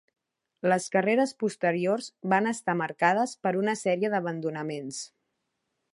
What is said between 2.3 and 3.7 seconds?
van estar marcades per